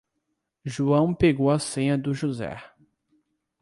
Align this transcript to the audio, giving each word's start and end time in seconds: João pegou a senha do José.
João 0.65 1.13
pegou 1.13 1.51
a 1.51 1.59
senha 1.59 1.95
do 1.95 2.11
José. 2.11 2.57